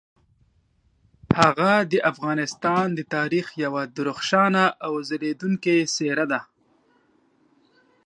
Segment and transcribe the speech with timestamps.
[1.39, 6.39] هغه د افغانستان د تاریخ یوه درخشانه او ځلیدونکي څیره ده.